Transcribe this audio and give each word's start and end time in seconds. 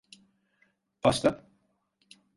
Pasta? 1.03 1.35